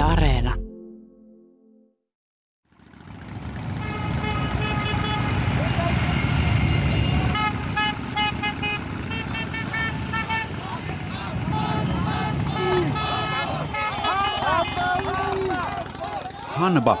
[0.00, 0.54] Areena.
[16.46, 16.98] Hanba,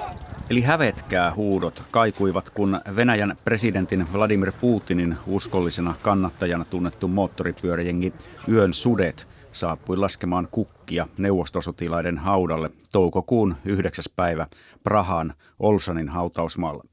[0.50, 8.12] eli hävetkää huudot, kaikuivat, kun Venäjän presidentin Vladimir Putinin uskollisena kannattajana tunnettu moottoripyöräjengi
[8.48, 14.04] Yön sudet saapui laskemaan kukkia neuvostosotilaiden haudalle toukokuun 9.
[14.16, 14.46] päivä
[14.82, 16.84] Prahan Olsanin hautausmaalla.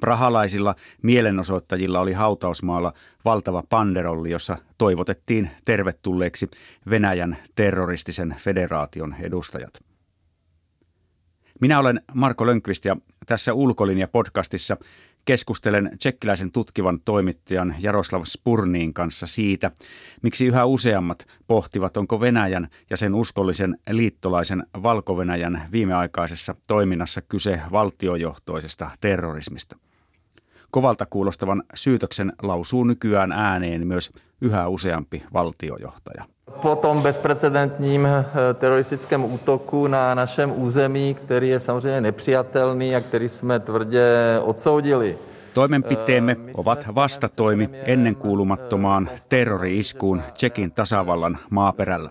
[0.00, 2.92] Prahalaisilla mielenosoittajilla oli hautausmaalla
[3.24, 6.50] valtava panderolli, jossa toivotettiin tervetulleeksi
[6.90, 9.93] Venäjän terroristisen federaation edustajat.
[11.60, 14.76] Minä olen Marko Lönkvist ja tässä Ulkolinja-podcastissa
[15.24, 19.70] keskustelen tsekkiläisen tutkivan toimittajan Jaroslav Spurniin kanssa siitä,
[20.22, 28.90] miksi yhä useammat pohtivat, onko Venäjän ja sen uskollisen liittolaisen Valko-Venäjän viimeaikaisessa toiminnassa kyse valtiojohtoisesta
[29.00, 29.76] terrorismista.
[30.70, 36.24] Kovalta kuulostavan syytöksen lausuu nykyään ääneen myös yhä useampi valtiojohtaja.
[36.62, 43.28] Po tom bezprecedentním eh, teroristickém útoku na našem území, který je samozřejmě nepřijatelný a který
[43.28, 44.04] jsme tvrdě
[44.42, 45.18] odsoudili.
[45.54, 52.10] Toimenpiteemme ovat vastatoimi ennenkuulumattomaan terrori-iskuun Tsekin tasavallan maaperällä.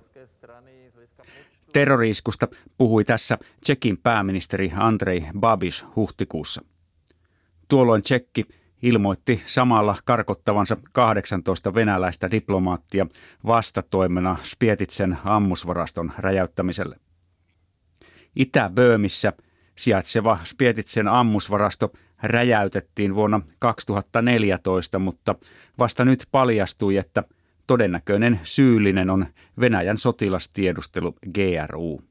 [1.73, 2.47] Terrori-iskusta
[2.77, 6.61] puhui tässä Tsekin pääministeri Andrei Babis huhtikuussa.
[7.67, 8.43] Tuolloin Tsekki
[8.83, 13.07] ilmoitti samalla karkottavansa 18 venäläistä diplomaattia
[13.45, 16.95] vastatoimena Spietitsen ammusvaraston räjäyttämiselle.
[18.35, 19.33] Itä-Böömissä
[19.75, 25.35] sijaitseva Spietitsen ammusvarasto räjäytettiin vuonna 2014, mutta
[25.79, 27.23] vasta nyt paljastui, että
[27.67, 29.25] todennäköinen syyllinen on
[29.59, 32.01] Venäjän sotilastiedustelu GRU.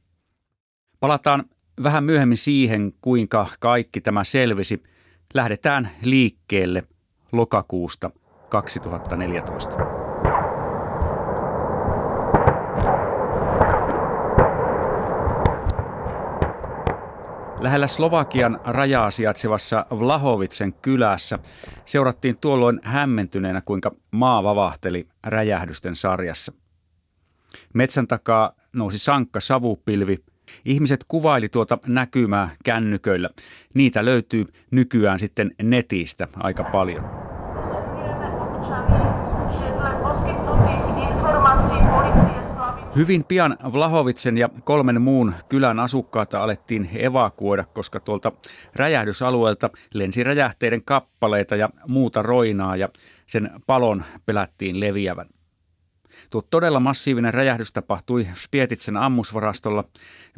[1.00, 1.44] Palataan
[1.82, 4.82] vähän myöhemmin siihen, kuinka kaikki tämä selvisi–
[5.34, 6.82] lähdetään liikkeelle
[7.32, 8.10] lokakuusta
[8.48, 9.76] 2014.
[17.60, 21.38] Lähellä Slovakian rajaa sijaitsevassa Vlahovitsen kylässä
[21.84, 26.52] seurattiin tuolloin hämmentyneenä, kuinka maa vavahteli räjähdysten sarjassa.
[27.74, 30.18] Metsän takaa nousi sankka savupilvi–
[30.64, 33.30] Ihmiset kuvaili tuota näkymää kännyköillä.
[33.74, 37.04] Niitä löytyy nykyään sitten netistä aika paljon.
[42.96, 48.32] Hyvin pian Vlahovitsen ja kolmen muun kylän asukkaata alettiin evakuoida, koska tuolta
[48.76, 52.88] räjähdysalueelta lensi räjähteiden kappaleita ja muuta roinaa ja
[53.26, 55.26] sen palon pelättiin leviävän.
[56.32, 59.84] Tuo todella massiivinen räjähdys tapahtui Spietitsen ammusvarastolla.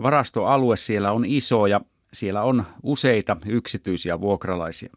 [0.03, 1.81] Varastoalue siellä on iso ja
[2.13, 4.93] siellä on useita yksityisiä vuokralaisia.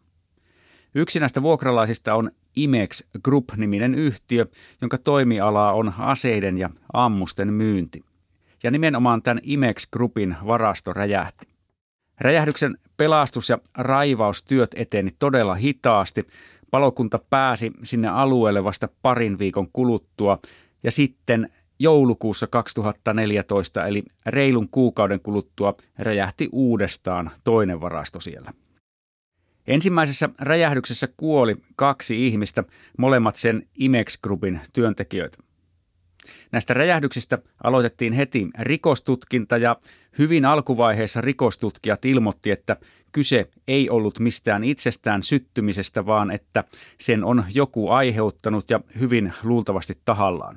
[0.94, 4.46] Yksi näistä vuokralaisista on Imex Group-niminen yhtiö,
[4.80, 8.04] jonka toimiala on aseiden ja ammusten myynti.
[8.62, 11.46] Ja nimenomaan tämän Imex Groupin varasto räjähti.
[12.20, 16.26] Räjähdyksen pelastus- ja raivaustyöt eteni todella hitaasti.
[16.70, 20.38] Palokunta pääsi sinne alueelle vasta parin viikon kuluttua
[20.82, 28.52] ja sitten joulukuussa 2014, eli reilun kuukauden kuluttua, räjähti uudestaan toinen varasto siellä.
[29.66, 32.64] Ensimmäisessä räjähdyksessä kuoli kaksi ihmistä,
[32.98, 35.38] molemmat sen Imex Groupin työntekijöitä.
[36.52, 39.76] Näistä räjähdyksistä aloitettiin heti rikostutkinta ja
[40.18, 42.76] hyvin alkuvaiheessa rikostutkijat ilmoitti, että
[43.12, 46.64] kyse ei ollut mistään itsestään syttymisestä, vaan että
[47.00, 50.56] sen on joku aiheuttanut ja hyvin luultavasti tahallaan.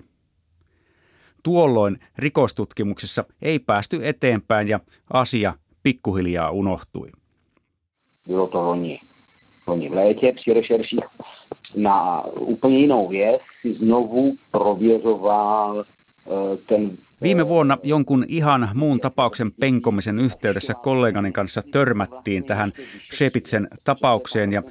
[1.44, 4.80] Tuolloin rikostutkimuksessa ei päästy eteenpäin ja
[5.14, 5.54] asia
[5.84, 7.10] pikkuhiljaa unohtui.
[9.68, 11.06] V létě při rešerších
[11.76, 13.42] na úplně jinou věc
[13.78, 15.86] znovu prověřoval
[16.28, 22.74] eh, ten Viime vuonna jonkun ihan muun tapauksen penkomisen yhteydessä kollegani kanssa törmättiin tähän
[23.14, 24.64] Shepitsen tapaukseen ja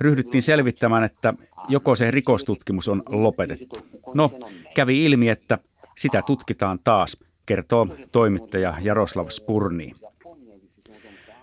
[0.00, 1.34] ryhdyttiin selvittämään, että
[1.68, 3.76] joko se rikostutkimus on lopetettu.
[4.14, 4.30] No,
[4.74, 5.58] kävi ilmi, että
[5.98, 7.16] sitä tutkitaan taas,
[7.46, 9.94] kertoo toimittaja Jaroslav Spurni.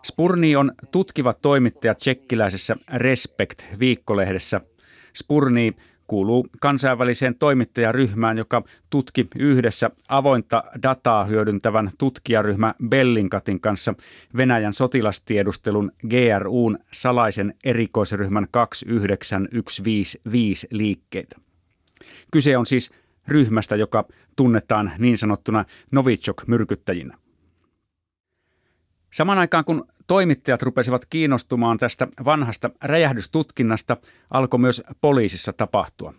[0.03, 4.61] Spurni on tutkiva toimittaja tsekkiläisessä Respect-viikkolehdessä.
[5.13, 5.75] Spurni
[6.07, 13.93] kuuluu kansainväliseen toimittajaryhmään, joka tutki yhdessä avointa dataa hyödyntävän tutkijaryhmä Bellinkatin kanssa
[14.37, 21.35] Venäjän sotilastiedustelun GRUn salaisen erikoisryhmän 29155 liikkeitä.
[22.31, 22.91] Kyse on siis
[23.29, 24.05] ryhmästä, joka
[24.35, 27.17] tunnetaan niin sanottuna Novichok-myrkyttäjinä.
[29.13, 33.97] Samaan aikaan kun toimittajat rupesivat kiinnostumaan tästä vanhasta räjähdystutkinnasta,
[34.31, 36.13] alkoi myös poliisissa tapahtua.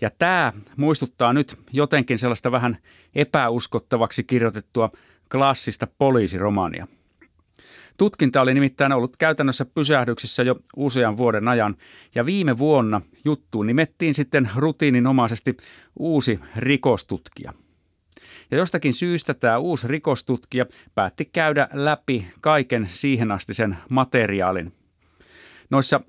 [0.00, 2.78] Ja tämä muistuttaa nyt jotenkin sellaista vähän
[3.14, 4.90] epäuskottavaksi kirjoitettua
[5.30, 6.86] klassista poliisiromania.
[7.96, 11.76] Tutkinta oli nimittäin ollut käytännössä pysähdyksissä jo usean vuoden ajan,
[12.14, 15.56] ja viime vuonna juttuun nimettiin sitten rutiininomaisesti
[15.98, 17.52] uusi rikostutkija–
[18.50, 24.72] ja jostakin syystä tämä uusi rikostutkija päätti käydä läpi kaiken siihen asti sen materiaalin.
[25.70, 26.00] Noissa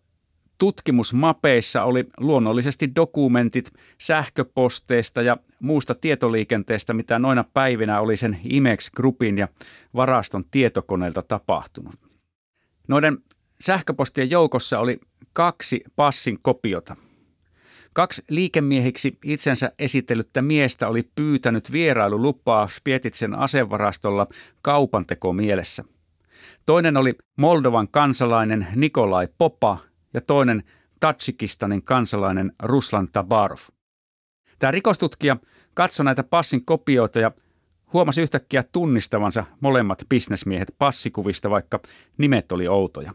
[0.58, 9.38] tutkimusmapeissa oli luonnollisesti dokumentit sähköposteista ja muusta tietoliikenteestä, mitä noina päivinä oli sen Imex Groupin
[9.38, 9.48] ja
[9.96, 11.96] varaston tietokoneelta tapahtunut.
[12.88, 13.18] Noiden
[13.62, 15.00] sähköpostien joukossa oli
[15.34, 16.96] kaksi passin kopiota–
[17.98, 24.28] Kaksi liikemiehiksi itsensä esitellyttä miestä oli pyytänyt vierailulupaa Spietitsen asevarastolla
[24.62, 25.84] kaupanteko mielessä.
[26.66, 29.78] Toinen oli Moldovan kansalainen Nikolai Popa
[30.28, 30.64] toinen
[31.00, 33.60] Tatsikistanin kansalainen Ruslan Tabarov.
[34.60, 35.38] Tämä rikostutkija
[35.74, 37.32] katsoi näitä passin kopioita ja
[37.94, 41.80] huomasi yhtäkkiä tunnistavansa molemmat bisnesmiehet passikuvista, vaikka
[42.18, 43.14] nimet oli outoja.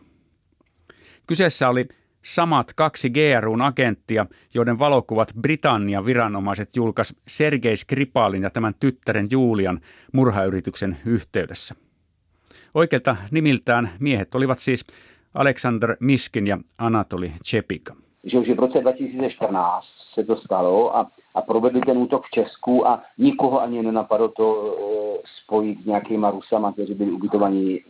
[1.27, 1.89] Kyseessä oli
[2.23, 9.81] samat kaksi GRUn agenttia, joiden valokuvat Britannian viranomaiset julkaisi Sergei Skripalin ja tämän tyttären Julian
[10.12, 11.75] murhayrityksen yhteydessä.
[12.75, 14.87] Oikeilta nimiltään miehet olivat siis
[15.34, 17.94] Alexander Miskin ja Anatoli Čepika.
[18.25, 22.87] Že už v roce 2014 se to stalo a a provedli ten útok v Česku
[22.88, 27.82] a nikoho ani nenapadlo to e, spojit s nějakýma Rusama, kteří byli ubytovaní e,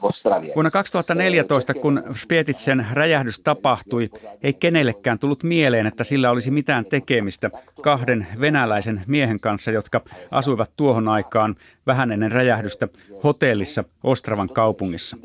[0.00, 0.52] v Ostravě.
[0.54, 4.08] Vuonna 2014, kun Spietitsen räjähdys tapahtui,
[4.42, 7.50] ei kenellekään tullut mieleen, että sillä olisi mitään tekemistä
[7.80, 10.00] kahden venäläisen miehen kanssa, jotka
[10.30, 11.54] asuivat tuohon aikaan
[11.86, 12.88] vähän ennen räjähdystä
[13.24, 15.16] hotellissa Ostravan kaupungissa.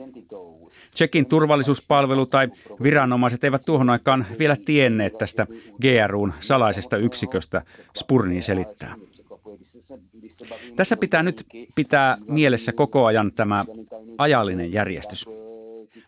[0.95, 2.47] Tsekin turvallisuuspalvelu tai
[2.83, 5.47] viranomaiset eivät tuohon aikaan vielä tienneet tästä
[5.81, 7.61] GRUn salaisesta yksiköstä,
[7.97, 8.95] Spurniin selittää.
[10.75, 11.45] Tässä pitää nyt
[11.75, 13.65] pitää mielessä koko ajan tämä
[14.17, 15.25] ajallinen järjestys.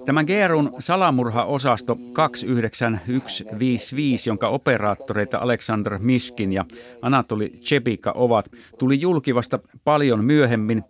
[0.06, 6.66] Tämän GRUn salamurhaosasto 29155, jonka operaattoreita Alexander Miskin ja
[7.02, 10.84] Anatoli Chebika ovat, tuli julkivasta paljon myöhemmin.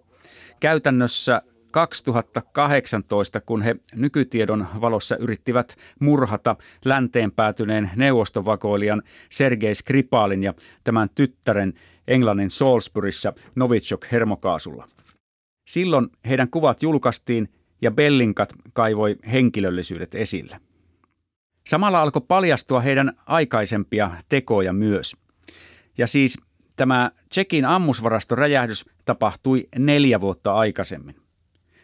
[0.60, 1.42] Käytännössä
[1.72, 6.56] 2018, kun he nykytiedon valossa yrittivät murhata
[6.86, 10.54] länteen päätyneen neuvostovakoilijan Sergei Skripalin ja
[10.84, 11.74] tämän tyttären
[12.08, 14.88] Englannin Salisburyssa Novichok hermokaasulla.
[15.68, 17.50] Silloin heidän kuvat julkaistiin
[17.82, 20.60] ja Bellinkat kaivoi henkilöllisyydet esille.
[21.68, 25.16] Samalla alkoi paljastua heidän aikaisempia tekoja myös.
[25.98, 26.40] Ja siis
[26.76, 31.27] tämä Tsekin ammusvarastoräjähdys tapahtui neljä vuotta aikaisemmin.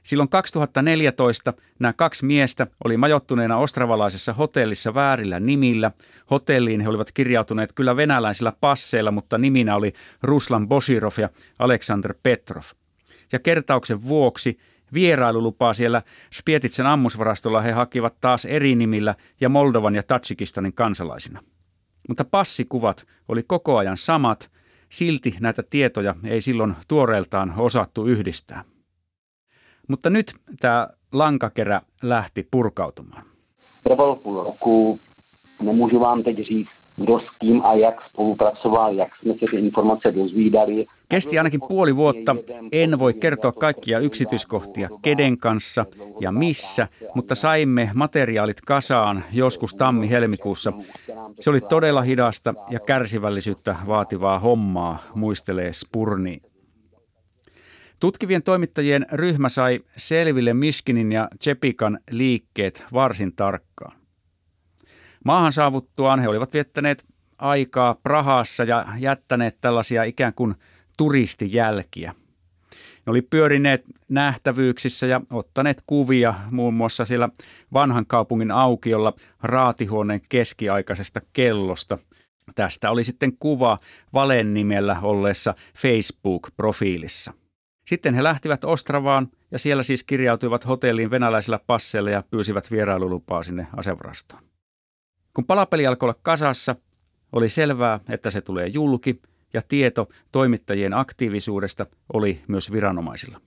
[0.03, 5.91] Silloin 2014 nämä kaksi miestä oli majottuneena ostravalaisessa hotellissa väärillä nimillä.
[6.31, 11.29] Hotelliin he olivat kirjautuneet kyllä venäläisillä passeilla, mutta niminä oli Ruslan Bosirov ja
[11.59, 12.63] Alexander Petrov.
[13.31, 14.59] Ja kertauksen vuoksi
[14.93, 16.01] vierailulupaa siellä
[16.33, 21.43] Spietitsen ammusvarastolla he hakivat taas eri nimillä ja Moldovan ja Tatsikistanin kansalaisina.
[22.07, 24.51] Mutta passikuvat oli koko ajan samat,
[24.89, 28.63] silti näitä tietoja ei silloin tuoreeltaan osattu yhdistää.
[29.87, 30.25] Mutta nyt
[30.59, 33.23] tämä lankakerä lähti purkautumaan.
[33.83, 34.99] Trvalo půl roku,
[35.61, 40.11] nemůžu vám teď říct, kdo s kým a jak spolupracoval, jak jsme se ty informace
[40.11, 40.85] dozvídali.
[41.09, 42.35] Kesti ainakin puoli vuotta.
[42.71, 45.85] En voi kertoa kaikkia yksityiskohtia, keden kanssa
[46.19, 50.73] ja missä, mutta saimme materiaalit kasaan joskus tammi-helmikuussa.
[51.39, 56.41] Se oli todella hidasta ja kärsivällisyyttä vaativaa hommaa, muistelee Spurni
[58.03, 63.97] Tutkivien toimittajien ryhmä sai selville Miskinin ja Chepikan liikkeet varsin tarkkaan.
[65.25, 67.05] Maahan saavuttuaan he olivat viettäneet
[67.37, 70.55] aikaa Prahassa ja jättäneet tällaisia ikään kuin
[70.97, 72.13] turistijälkiä.
[73.05, 77.29] Ne oli pyörineet nähtävyyksissä ja ottaneet kuvia muun muassa siellä
[77.73, 81.97] vanhan kaupungin aukiolla raatihuoneen keskiaikaisesta kellosta.
[82.55, 83.77] Tästä oli sitten kuva
[84.13, 87.42] Valen nimellä olleessa Facebook-profiilissa.
[87.87, 93.67] Sitten he lähtivät Ostravaan ja siellä siis kirjautuivat hotelliin venäläisillä passeilla ja pyysivät vierailulupaa sinne
[93.77, 94.43] asevarastoon.
[95.33, 96.75] Kun palapeli alkoi olla kasassa,
[97.31, 99.21] oli selvää, että se tulee julki
[99.53, 103.41] ja tieto toimittajien aktiivisuudesta oli myös viranomaisilla.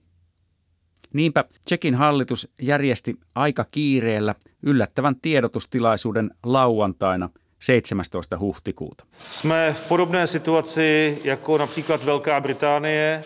[1.13, 7.29] Niinpä Tsekin hallitus järjesti aika kiireellä yllättävän tiedotustilaisuuden lauantaina
[7.59, 8.39] 17.
[8.39, 9.05] huhtikuuta.
[9.19, 13.23] Jsme v podobné situaci jako například Velká Británie,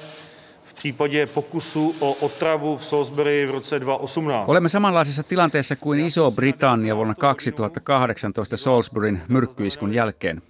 [0.72, 4.50] v případě pokusu o otravu v Salisbury v roce 2018.
[4.50, 10.42] Olemme samanlaisessa tilanteessa kuin Iso-Britannia vuonna 2018 Salisburyn myrkkyiskun jälkeen.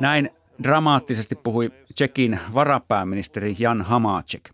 [0.00, 0.30] Näin
[0.62, 4.50] dramaattisesti puhui Tsekin varapääministeri Jan Hamáček.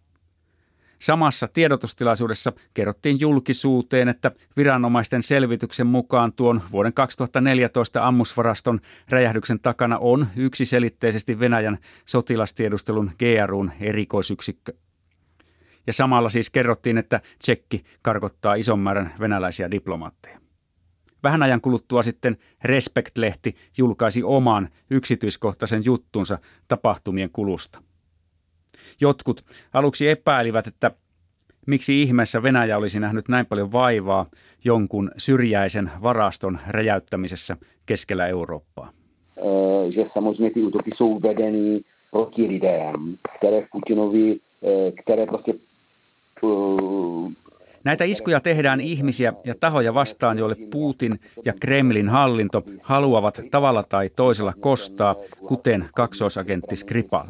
[0.99, 10.27] Samassa tiedotustilaisuudessa kerrottiin julkisuuteen, että viranomaisten selvityksen mukaan tuon vuoden 2014 ammusvaraston räjähdyksen takana on
[10.37, 14.73] yksiselitteisesti Venäjän sotilastiedustelun GRUn erikoisyksikkö.
[15.87, 20.41] Ja samalla siis kerrottiin, että Tsekki karkottaa ison määrän venäläisiä diplomaatteja.
[21.23, 26.39] Vähän ajan kuluttua sitten Respect-lehti julkaisi oman yksityiskohtaisen juttunsa
[26.69, 27.83] tapahtumien kulusta.
[29.01, 30.91] Jotkut aluksi epäilivät, että
[31.67, 34.27] miksi ihmeessä Venäjä olisi nähnyt näin paljon vaivaa
[34.65, 37.57] jonkun syrjäisen varaston räjäyttämisessä
[37.87, 38.91] keskellä Eurooppaa.
[39.95, 41.81] Že samozřejmě ty útoky jsou vedeny
[42.11, 44.41] proti lidem, které Putinovi,
[45.03, 45.55] které prostě
[47.85, 54.11] Näitä iskuja tehdään ihmisiä ja tahoja vastaan, joille Putin ja Kremlin hallinto haluavat tavalla tai
[54.17, 55.17] toisella kostaa,
[55.49, 57.27] kuten kaksoisagentti Skripal.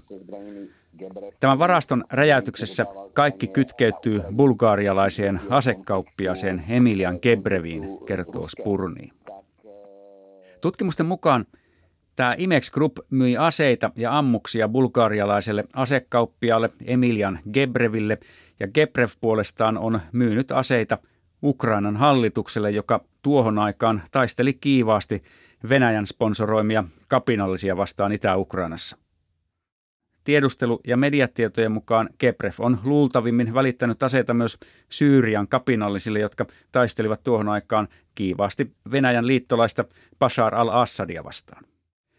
[1.40, 9.10] Tämän varaston räjäytyksessä kaikki kytkeytyy bulgaarialaiseen asekauppiaseen Emilian Gebreviin, kertoo Spurni.
[10.60, 11.46] Tutkimusten mukaan
[12.16, 18.18] tämä Imex Group myi aseita ja ammuksia bulgaarialaiselle asekauppialle Emilian Gebreville
[18.60, 20.98] ja Gebrev puolestaan on myynyt aseita
[21.42, 25.22] Ukrainan hallitukselle, joka tuohon aikaan taisteli kiivaasti
[25.68, 29.07] Venäjän sponsoroimia kapinallisia vastaan Itä-Ukrainassa.
[30.28, 34.58] Tiedustelu- ja mediatietojen mukaan Kebref on luultavimmin välittänyt aseita myös
[34.90, 39.84] Syyrian kapinallisille, jotka taistelivat tuohon aikaan kiivaasti Venäjän liittolaista
[40.18, 41.64] Bashar al-Assadia vastaan.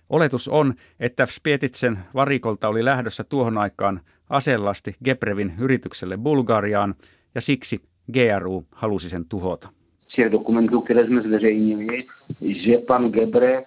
[0.09, 6.95] Oletus on, että Spietitsen varikolta oli lähdössä tuohon aikaan asellasti Gebrevin yritykselle Bulgariaan
[7.35, 7.81] ja siksi
[8.13, 9.69] GRU halusi sen tuhota.
[10.19, 12.05] Těch dokumentů, které jsme zveřejnili,
[12.41, 13.63] že pan Gebrev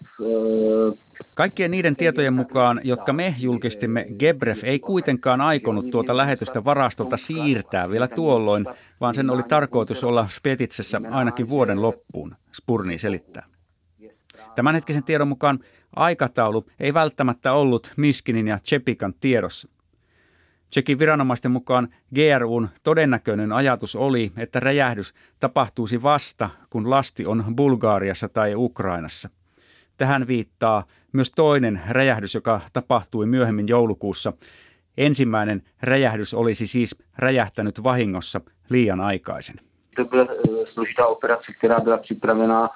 [1.35, 7.91] Kaikkien niiden tietojen mukaan, jotka me julkistimme, Gebrev ei kuitenkaan aikonut tuota lähetystä varastolta siirtää
[7.91, 8.67] vielä tuolloin,
[9.01, 13.47] vaan sen oli tarkoitus olla Spetitsessä ainakin vuoden loppuun, Spurni selittää.
[14.55, 15.59] Tämänhetkisen tiedon mukaan
[15.97, 19.69] aikataulu ei välttämättä ollut Miskinin ja Chepikan tiedossa.
[20.73, 28.29] Tsekin viranomaisten mukaan GRUn todennäköinen ajatus oli, että räjähdys tapahtuisi vasta, kun lasti on Bulgaariassa
[28.29, 29.29] tai Ukrainassa.
[29.97, 34.33] Tähän viittaa myös toinen räjähdys, joka tapahtui myöhemmin joulukuussa.
[34.97, 39.57] Ensimmäinen räjähdys olisi siis räjähtänyt vahingossa liian aikaisin.
[39.97, 40.05] To
[41.85, 42.69] byla připravená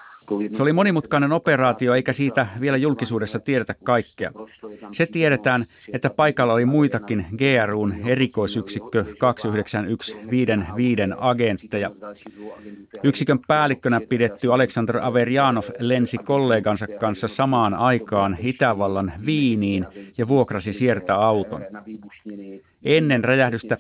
[0.53, 4.33] se oli monimutkainen operaatio, eikä siitä vielä julkisuudessa tiedetä kaikkea.
[4.93, 11.91] Se tiedetään, että paikalla oli muitakin GRUn erikoisyksikkö 29155 agentteja.
[13.03, 19.87] Yksikön päällikkönä pidetty Aleksandr Averjanov lensi kollegansa kanssa samaan aikaan Itävallan Viiniin
[20.19, 21.63] ja vuokrasi sieltä auton.
[22.85, 23.79] Ennen räjähdystä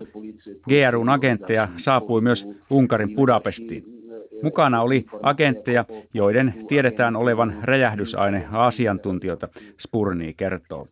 [0.69, 3.96] GRUn agentteja saapui myös Unkarin Budapestiin.
[4.43, 9.49] Mukana oli agentteja, joiden tiedetään olevan räjähdysaine asiantuntijoita,
[9.81, 10.88] Spurni kertoo.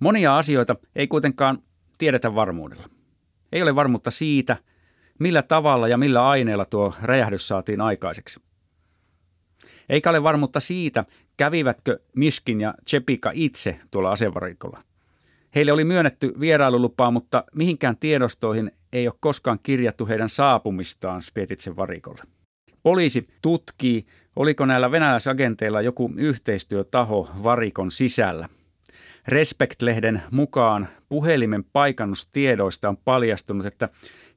[0.00, 1.58] Monia asioita ei kuitenkaan
[1.98, 2.88] tiedetä varmuudella.
[3.52, 4.56] Ei ole varmuutta siitä,
[5.18, 8.40] millä tavalla ja millä aineella tuo räjähdys saatiin aikaiseksi.
[9.88, 11.04] Eikä ole varmuutta siitä,
[11.36, 14.82] kävivätkö Miskin ja Chepika itse tuolla asevarikolla.
[15.58, 22.22] Heille oli myönnetty vierailulupaa, mutta mihinkään tiedostoihin ei ole koskaan kirjattu heidän saapumistaan Spietitsen varikolle.
[22.82, 28.48] Poliisi tutkii, oliko näillä venäläisagenteilla joku yhteistyötaho varikon sisällä.
[29.28, 33.88] Respect-lehden mukaan puhelimen paikannustiedoista on paljastunut, että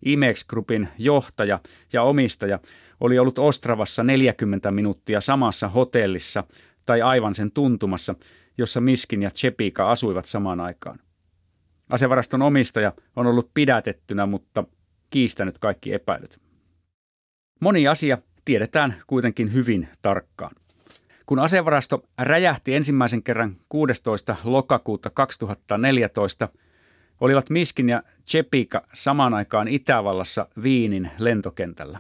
[0.05, 1.59] Imex Groupin johtaja
[1.93, 2.59] ja omistaja
[2.99, 6.43] oli ollut Ostravassa 40 minuuttia samassa hotellissa
[6.85, 8.15] tai aivan sen tuntumassa,
[8.57, 10.99] jossa Miskin ja Chepika asuivat samaan aikaan.
[11.91, 14.63] Asevaraston omistaja on ollut pidätettynä, mutta
[15.09, 16.39] kiistänyt kaikki epäilyt.
[17.59, 20.55] Moni asia tiedetään kuitenkin hyvin tarkkaan.
[21.25, 24.35] Kun asevarasto räjähti ensimmäisen kerran 16.
[24.43, 26.49] lokakuuta 2014,
[27.19, 31.99] olivat Miskin ja Chepika samaan aikaan Itävallassa Viinin lentokentällä.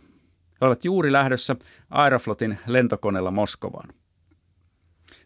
[0.61, 1.55] He olivat juuri lähdössä
[1.89, 3.89] Aeroflotin lentokoneella Moskovaan.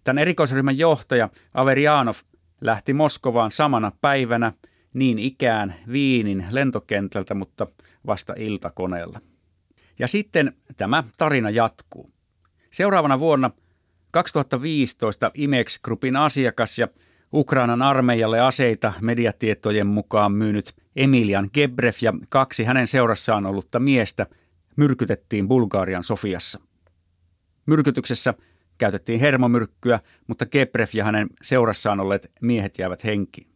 [0.04, 2.16] Tämän erikoisryhmän johtaja Averianov
[2.62, 4.54] lähti Moskovaan samana päivänä
[4.94, 7.68] niin ikään Viinin lentokentältä, mutta
[8.06, 9.22] vasta iltakoneella.
[10.00, 12.12] Ja sitten tämä tarina jatkuu.
[12.72, 13.52] Seuraavana vuonna
[14.12, 16.88] 2015 Imex Groupin asiakas ja
[17.34, 24.28] Ukrainan armeijalle aseita mediatietojen mukaan myynyt Emilian Gebrev ja kaksi hänen seurassaan ollutta miestä
[24.76, 26.60] myrkytettiin Bulgarian Sofiassa.
[27.66, 28.34] Myrkytyksessä
[28.78, 33.48] käytettiin hermomyrkkyä, mutta Gebrev ja hänen seurassaan olleet miehet jäävät henkiin.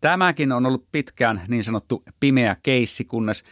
[0.00, 3.44] Tämäkin on ollut pitkään niin sanottu pimeä keissi, kunnes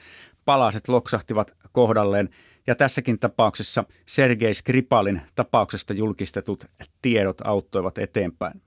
[0.44, 2.28] palaset loksahtivat kohdalleen
[2.66, 6.64] ja tässäkin tapauksessa Sergei Skripalin tapauksesta julkistetut
[7.02, 8.62] tiedot auttoivat eteenpäin.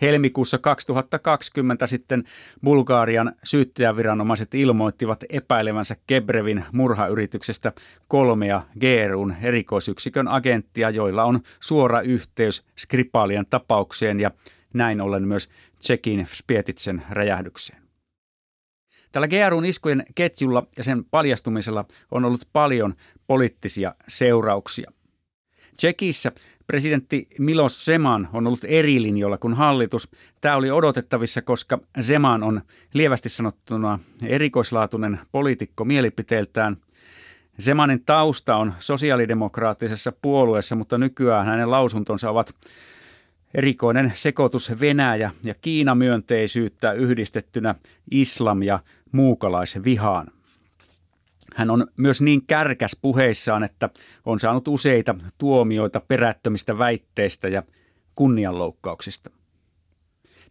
[0.00, 2.24] Helmikuussa 2020 sitten
[2.64, 7.72] Bulgarian syyttäjäviranomaiset ilmoittivat epäilevänsä Kebrevin murhayrityksestä
[8.08, 14.30] kolmea GRUn erikoisyksikön agenttia, joilla on suora yhteys Skripalien tapaukseen ja
[14.74, 17.82] näin ollen myös Tsekin Spietitsen räjähdykseen.
[19.12, 22.94] Tällä GRUn iskujen ketjulla ja sen paljastumisella on ollut paljon
[23.26, 24.92] poliittisia seurauksia.
[25.76, 26.32] Tsekissä
[26.70, 30.08] presidentti Milos Zeman on ollut eri linjoilla kuin hallitus.
[30.40, 32.60] Tämä oli odotettavissa, koska Zeman on
[32.94, 36.76] lievästi sanottuna erikoislaatuinen poliitikko mielipiteeltään.
[37.60, 42.54] Zemanin tausta on sosiaalidemokraattisessa puolueessa, mutta nykyään hänen lausuntonsa ovat
[43.54, 47.74] erikoinen sekoitus Venäjä ja Kiina myönteisyyttä yhdistettynä
[48.10, 48.78] islam- ja
[49.12, 50.26] muukalaisvihaan.
[51.54, 53.90] Hän on myös niin kärkäs puheissaan, että
[54.26, 57.62] on saanut useita tuomioita perättömistä väitteistä ja
[58.14, 59.30] kunnianloukkauksista.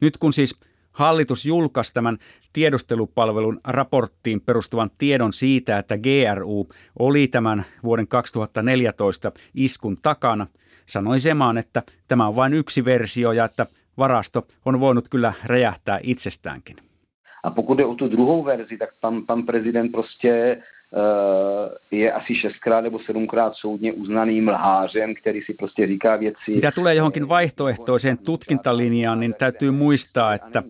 [0.02, 0.60] Nyt kun siis
[0.92, 2.18] hallitus julkaisi tämän
[2.54, 6.68] tiedustelupalvelun raporttiin perustuvan tiedon siitä, että GRU
[7.00, 10.48] oli tämän vuoden 2014 iskun takana,
[10.86, 13.66] sanoi Semaan, että tämä on vain yksi versio ja että
[13.98, 16.76] varasto on voinut kyllä räjähtää itsestäänkin.
[17.44, 20.62] A pokud je o tu druhou verzi, tak pan, pan prezident prostě
[21.92, 26.52] je asi šestkrát nebo sedmkrát soudně uznaným lhářem, který si prostě říká věci.
[26.56, 30.64] Mitä tulee johonkin vaihtoehtoiseen tutkintalinjaan, niin täytyy muistaa, että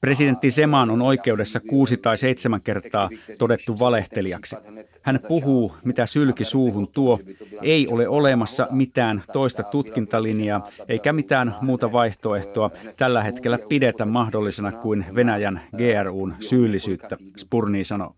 [0.00, 4.56] Presidentti Seman on oikeudessa kuusi tai seitsemän kertaa todettu valehtelijaksi.
[5.02, 7.18] Hän puhuu, mitä sylki suuhun tuo.
[7.62, 15.04] Ei ole olemassa mitään toista tutkintalinjaa eikä mitään muuta vaihtoehtoa tällä hetkellä pidetä mahdollisena kuin
[15.14, 18.14] Venäjän GRUn syyllisyyttä, Spurni sanoo.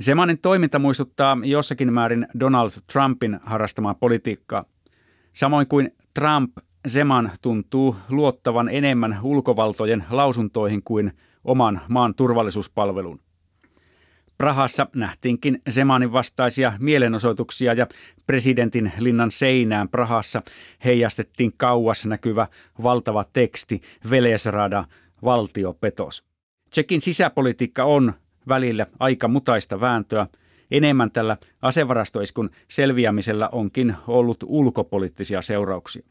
[0.00, 4.64] Semanin toiminta muistuttaa jossakin määrin Donald Trumpin harrastamaa politiikkaa.
[5.32, 6.56] Samoin kuin Trump,
[6.88, 11.12] Zeman tuntuu luottavan enemmän ulkovaltojen lausuntoihin kuin
[11.44, 13.20] oman maan turvallisuuspalvelun.
[14.38, 17.86] Prahassa nähtiinkin Zemanin vastaisia mielenosoituksia ja
[18.26, 20.42] presidentin linnan seinään Prahassa
[20.84, 22.48] heijastettiin kauas näkyvä
[22.82, 23.80] valtava teksti
[24.10, 24.84] Velesrada,
[25.24, 26.24] valtiopetos.
[26.70, 28.12] Tsekin sisäpolitiikka on
[28.48, 30.26] välillä aika mutaista vääntöä.
[30.70, 36.02] Enemmän tällä asevarastoiskun selviämisellä onkin ollut ulkopoliittisia seurauksia.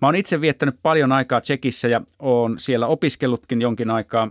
[0.00, 4.30] Mä oon itse viettänyt paljon aikaa Tsekissä ja oon siellä opiskellutkin jonkin aikaa.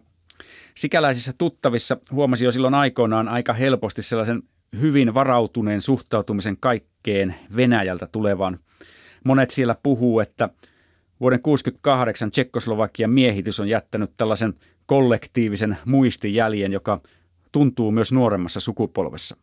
[0.75, 4.43] Sikäläisissä tuttavissa huomasin jo silloin aikoinaan aika helposti sellaisen
[4.81, 8.59] hyvin varautuneen suhtautumisen kaikkeen Venäjältä tulevaan.
[9.23, 10.49] Monet siellä puhuu, että
[11.19, 14.53] vuoden 1968 Tsekkoslovakian miehitys on jättänyt tällaisen
[14.85, 17.01] kollektiivisen muistijäljen, joka
[17.51, 19.37] tuntuu myös nuoremmassa sukupolvessa.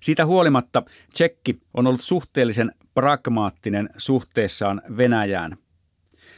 [0.00, 5.56] Siitä huolimatta Tsekki on ollut suhteellisen pragmaattinen suhteessaan Venäjään.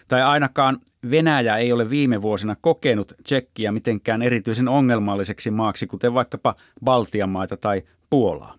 [0.08, 0.78] Tai ainakaan
[1.10, 6.54] Venäjä ei ole viime vuosina kokenut Tsekkiä mitenkään erityisen ongelmalliseksi maaksi, kuten vaikkapa
[6.84, 8.54] Baltian maita tai Puolaa.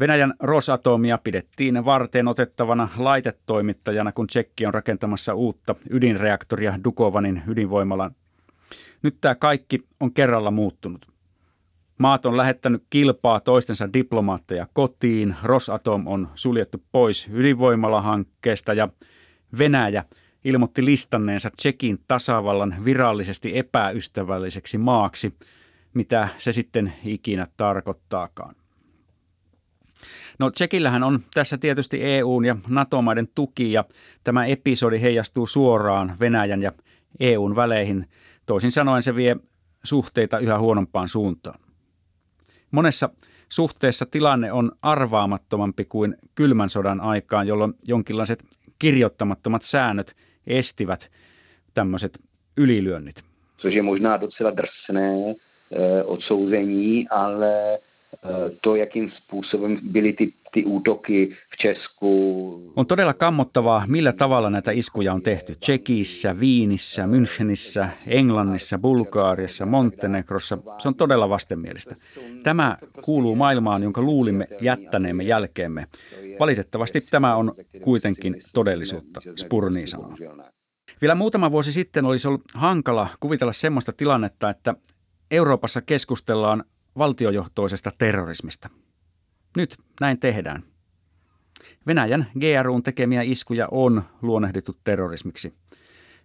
[0.00, 8.14] Venäjän Rosatomia pidettiin varten otettavana laitetoimittajana, kun Tsekki on rakentamassa uutta ydinreaktoria Dukovanin ydinvoimalan.
[9.06, 11.06] Nyt tämä kaikki on kerralla muuttunut.
[11.98, 18.88] Maat on lähettänyt kilpaa toistensa diplomaatteja kotiin, Rosatom on suljettu pois ydinvoimalahankkeesta ja
[19.58, 20.04] Venäjä
[20.44, 25.34] ilmoitti listanneensa Tsekin tasavallan virallisesti epäystävälliseksi maaksi,
[25.94, 28.54] mitä se sitten ikinä tarkoittaakaan.
[30.38, 33.84] No Tsekillähän on tässä tietysti EUn ja NATO-maiden tuki ja
[34.24, 36.72] tämä episodi heijastuu suoraan Venäjän ja
[37.20, 38.06] EUn väleihin.
[38.46, 39.36] Toisin sanoen se vie
[39.84, 41.60] suhteita yhä huonompaan suuntaan.
[42.70, 43.08] Monessa
[43.48, 48.44] suhteessa tilanne on arvaamattomampi kuin kylmän sodan aikaan, jolloin jonkinlaiset
[48.78, 51.10] kirjoittamattomat säännöt estivät
[51.74, 52.18] tämmöiset
[52.56, 53.24] ylilyönnit.
[53.58, 57.78] Což je možná docela drsné eh, odsouzení, ale
[58.62, 62.72] to, jakým způsobem byly ty, ty útoky v Česku.
[62.76, 65.54] On todella kammottavaa, millä tavalla näitä iskuja on tehty.
[65.54, 70.58] Tsekissä, Viinissä, Münchenissä, Englannissa, Bulgaariassa, Montenegrossa.
[70.78, 71.96] Se on todella vastenmielistä.
[72.42, 75.86] Tämä kuuluu maailmaan, jonka luulimme jättäneemme jälkeemme.
[76.40, 80.16] Valitettavasti tämä on kuitenkin todellisuutta, Spurni sanoo.
[81.00, 84.74] Vielä muutama vuosi sitten olisi ollut hankala kuvitella semmoista tilannetta, että
[85.30, 86.64] Euroopassa keskustellaan
[86.98, 88.68] valtiojohtoisesta terrorismista.
[89.56, 90.62] Nyt näin tehdään.
[91.86, 95.54] Venäjän GRUn tekemiä iskuja on luonnehdittu terrorismiksi.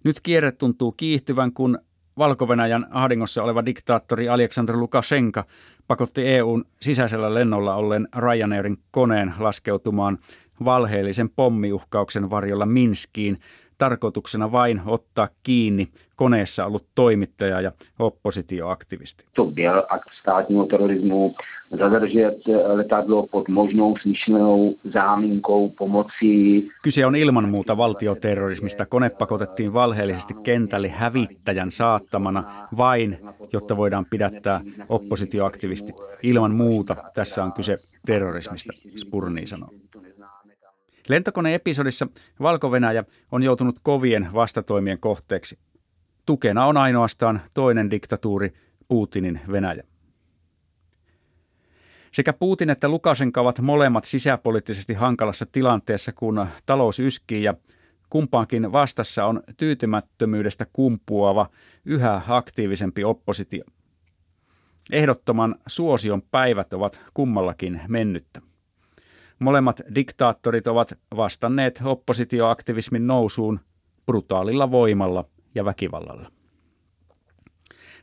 [0.03, 1.79] Nyt kierre tuntuu kiihtyvän, kun
[2.17, 5.45] Valko-Venäjän ahdingossa oleva diktaattori Aleksandr Lukashenka
[5.87, 10.17] pakotti EUn sisäisellä lennolla olleen Ryanairin koneen laskeutumaan
[10.65, 13.39] valheellisen pommiuhkauksen varjolla Minskiin
[13.81, 19.25] tarkoituksena vain ottaa kiinni koneessa ollut toimittaja ja oppositioaktivisti.
[25.77, 26.69] Pomocí.
[26.83, 28.85] Kyse on ilman muuta valtioterrorismista.
[28.85, 32.43] Kone pakotettiin valheellisesti kentälle hävittäjän saattamana
[32.77, 33.17] vain,
[33.53, 35.93] jotta voidaan pidättää oppositioaktivisti.
[36.23, 39.69] Ilman muuta tässä on kyse terrorismista, Spurni sanoo.
[41.07, 42.07] Lentokoneepisodissa
[42.41, 42.71] valko
[43.31, 45.59] on joutunut kovien vastatoimien kohteeksi.
[46.25, 48.53] Tukena on ainoastaan toinen diktatuuri,
[48.87, 49.83] Putinin Venäjä.
[52.11, 57.53] Sekä Putin että Lukasenka ovat molemmat sisäpoliittisesti hankalassa tilanteessa, kun talous yskii ja
[58.09, 61.49] kumpaankin vastassa on tyytymättömyydestä kumpuava,
[61.85, 63.63] yhä aktiivisempi oppositio.
[64.91, 68.41] Ehdottoman suosion päivät ovat kummallakin mennyttä.
[69.41, 73.59] Molemmat diktaattorit ovat vastanneet oppositioaktivismin nousuun
[74.05, 75.25] brutaalilla voimalla
[75.55, 76.31] ja väkivallalla.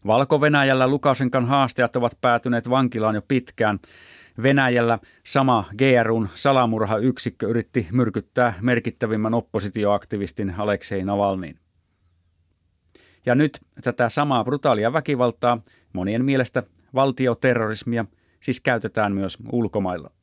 [0.07, 3.79] Valko-Venäjällä Lukasenkan haasteet ovat päätyneet vankilaan jo pitkään.
[4.43, 11.59] Venäjällä sama GRUn salamurhayksikkö yritti myrkyttää merkittävimmän oppositioaktivistin Aleksei Navalnin.
[13.27, 15.61] Ja nyt tätä samaa brutaalia väkivaltaa,
[15.93, 16.63] monien mielestä
[16.95, 18.05] valtioterrorismia,
[18.41, 20.18] siis käytetään myös ulkomailla.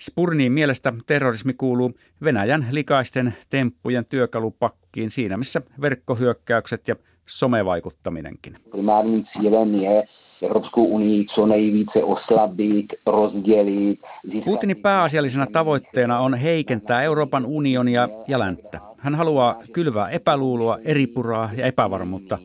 [0.00, 8.54] Spurniin mielestä terrorismi kuuluu Venäjän likaisten temppujen työkalupakkiin siinä, missä verkkohyökkäykset ja somevaikuttaminenkin.
[8.70, 10.08] Primárním cílem je
[10.42, 14.00] Evropskou unii co nejvíce oslabit, rozdělit.
[14.44, 18.80] Putinin pääasiallisena tavoitteena on heikentää Euroopan unionia ja länttä.
[18.98, 22.38] Hän haluaa kylvää epäluuloa, eripuraa ja epävarmuutta.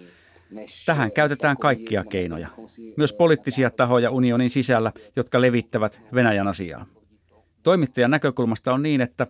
[0.86, 2.48] Tähän käytetään kaikkia keinoja,
[2.98, 6.86] myös poliittisia tahoja unionin sisällä, jotka levittävät Venäjän asiaa.
[7.64, 9.28] Toimittajan näkökulmasta on niin, että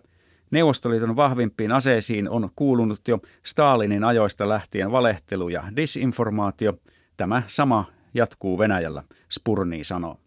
[0.50, 6.74] Neuvostoliiton vahvimpiin aseisiin on kuulunut jo Stalinin ajoista lähtien valehtelu ja disinformaatio.
[7.16, 10.20] Tämä sama jatkuu Venäjällä, Spurni sanoo.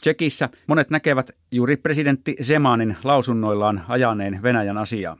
[0.00, 5.16] Tsekissä monet näkevät juuri presidentti Zemanin lausunnoillaan ajaneen Venäjän asiaa.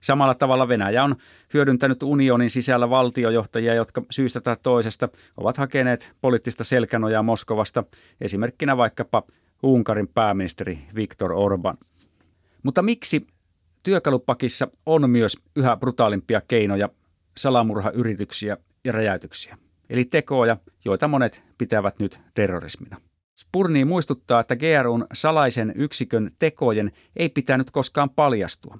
[0.00, 1.16] Samalla tavalla Venäjä on
[1.54, 7.84] hyödyntänyt unionin sisällä valtiojohtajia, jotka syystä tai toisesta ovat hakeneet poliittista selkänojaa Moskovasta,
[8.20, 9.22] esimerkkinä vaikkapa
[9.62, 11.76] Unkarin pääministeri Viktor Orban.
[12.62, 13.26] Mutta miksi
[13.82, 16.88] työkalupakissa on myös yhä brutaalimpia keinoja,
[17.36, 19.58] salamurhayrityksiä ja räjäytyksiä?
[19.90, 23.00] Eli tekoja, joita monet pitävät nyt terrorismina.
[23.38, 28.78] Spurni muistuttaa, että GRUn salaisen yksikön tekojen ei pitänyt koskaan paljastua.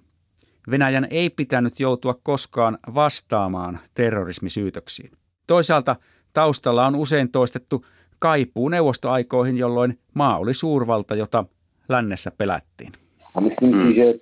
[0.70, 5.12] Venäjän ei pitänyt joutua koskaan vastaamaan terrorismisyytöksiin.
[5.46, 5.96] Toisaalta
[6.32, 7.86] taustalla on usein toistettu
[8.18, 11.44] kaipuu neuvostoaikoihin, jolloin maa oli suurvalta, jota
[11.88, 12.92] lännessä pelättiin.
[13.40, 14.14] myslím si, že,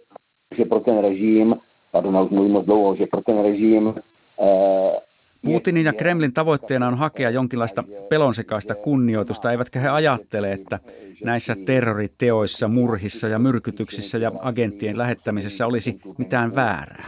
[0.59, 1.55] že pro ten režim,
[1.93, 5.01] pardon, už mluvím moc dlouho, že pro ten režim eh,
[5.45, 10.81] Putinin ja Kremlin tavoitteena on hakea jonkinlaista pelonsekaista kunnioitusta, eivätkä he ajattele, että
[11.25, 17.07] näissä terroriteoissa, murhissa ja myrkytyksissä ja agenttien lähettämisessä olisi mitään väärää.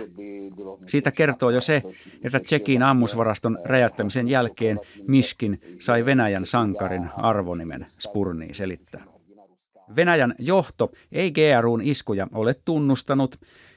[0.86, 1.82] Siitä kertoo jo se,
[2.24, 9.04] että Tsekin ammusvaraston räjäyttämisen jälkeen Miskin sai Venäjän sankarin arvonimen, Spurni selittää.
[9.96, 13.36] Venäjän johto ei GRUn iskuja ole tunnustanut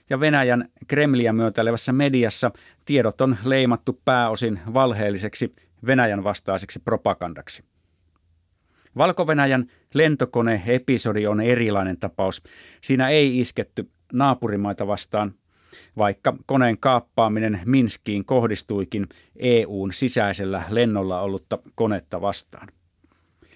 [0.10, 2.52] ja Venäjän Kremliä myötäilevässä mediassa
[2.86, 7.64] tiedot on leimattu pääosin valheelliseksi Venäjän vastaiseksi propagandaksi.
[8.98, 12.44] Valko-Venäjän lentokone-episodi on erilainen tapaus.
[12.82, 15.34] Siinä ei isketty naapurimaita vastaan,
[15.98, 19.08] vaikka koneen kaappaaminen Minskiin kohdistuikin
[19.40, 22.68] EUn sisäisellä lennolla ollutta konetta vastaan.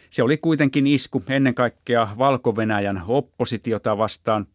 [0.09, 4.47] Se oli kuitenkin isku ennen kaikkea Valko-Venäjän oppositiota vastaan.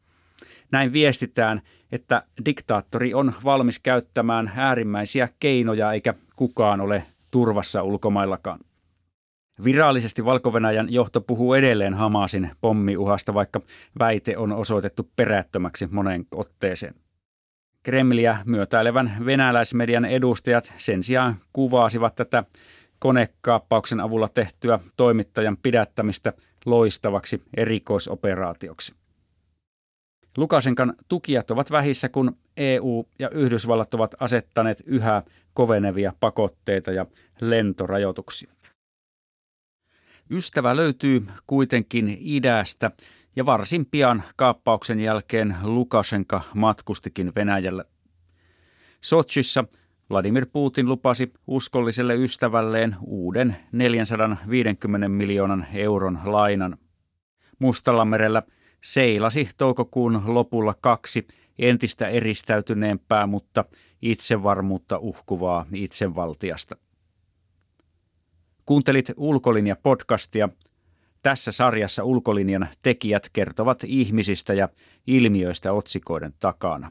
[0.72, 8.60] Näin viestitään, että diktaattori on valmis käyttämään äärimmäisiä keinoja eikä kukaan ole turvassa ulkomaillakaan.
[9.64, 10.52] Virallisesti valko
[10.88, 13.60] johto puhuu edelleen Hamasin pommiuhasta, vaikka
[13.98, 16.94] väite on osoitettu perättömäksi moneen otteeseen.
[17.82, 22.44] Kremliä myötäilevän venäläismedian edustajat sen sijaan kuvasivat tätä
[22.98, 26.32] konekaappauksen avulla tehtyä toimittajan pidättämistä
[26.66, 28.99] loistavaksi erikoisoperaatioksi.
[30.40, 35.22] Lukasenkan tukijat ovat vähissä, kun EU ja Yhdysvallat ovat asettaneet yhä
[35.54, 37.06] kovenevia pakotteita ja
[37.40, 38.52] lentorajoituksia.
[40.30, 42.90] Ystävä löytyy kuitenkin idästä
[43.36, 47.84] ja varsin pian kaappauksen jälkeen Lukashenka matkustikin Venäjälle.
[49.00, 49.64] Sochissa
[50.10, 56.78] Vladimir Putin lupasi uskolliselle ystävälleen uuden 450 miljoonan euron lainan.
[57.58, 58.42] Mustalla merellä
[58.80, 61.26] seilasi toukokuun lopulla kaksi
[61.58, 63.64] entistä eristäytyneempää, mutta
[64.02, 66.76] itsevarmuutta uhkuvaa itsevaltiasta.
[68.66, 70.48] Kuuntelit Ulkolinja-podcastia.
[71.22, 74.68] Tässä sarjassa Ulkolinjan tekijät kertovat ihmisistä ja
[75.06, 76.90] ilmiöistä otsikoiden takana.